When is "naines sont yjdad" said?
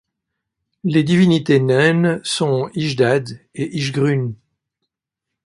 1.59-3.39